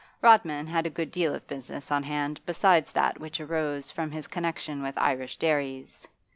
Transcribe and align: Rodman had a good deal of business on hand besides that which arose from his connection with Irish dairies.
Rodman 0.19 0.65
had 0.65 0.87
a 0.87 0.89
good 0.89 1.11
deal 1.11 1.35
of 1.35 1.45
business 1.45 1.91
on 1.91 2.01
hand 2.01 2.41
besides 2.43 2.91
that 2.93 3.19
which 3.19 3.39
arose 3.39 3.91
from 3.91 4.09
his 4.09 4.25
connection 4.27 4.81
with 4.81 4.97
Irish 4.97 5.37
dairies. 5.37 6.07